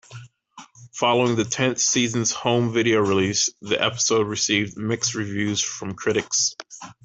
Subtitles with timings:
[0.93, 6.55] Following the tenth season's home video release, the episode received mixed reviews from critics.